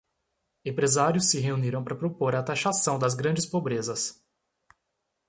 Empresários 0.65 1.29
se 1.29 1.37
reuniram 1.39 1.83
para 1.83 1.95
propor 1.95 2.33
a 2.35 2.41
taxação 2.41 2.97
das 2.97 3.13
grandes 3.13 3.45
pobrezas 3.45 4.19